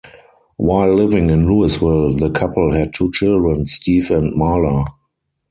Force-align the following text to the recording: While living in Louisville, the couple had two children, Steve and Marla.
While 0.57 0.95
living 0.95 1.29
in 1.29 1.45
Louisville, 1.45 2.15
the 2.17 2.31
couple 2.31 2.73
had 2.73 2.91
two 2.91 3.11
children, 3.11 3.67
Steve 3.67 4.09
and 4.09 4.33
Marla. 4.33 4.87